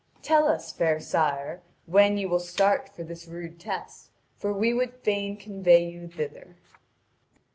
Tell 0.23 0.47
us, 0.47 0.73
fair 0.73 0.99
sire, 0.99 1.61
when 1.85 2.17
you 2.17 2.27
will 2.27 2.39
start 2.39 2.89
for 2.89 3.03
this 3.03 3.27
rude 3.27 3.59
test, 3.59 4.09
for 4.35 4.51
we 4.51 4.73
would 4.73 4.95
fain 5.03 5.37
convoy 5.37 5.91
you 5.91 6.07
thither. 6.07 6.57